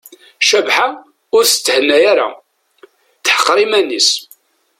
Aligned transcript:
Cabḥa 0.49 0.87
ur 1.35 1.43
tettthenna 1.45 1.97
ara, 2.11 2.27
teḥqer 3.25 3.57
iman-is. 3.65 4.09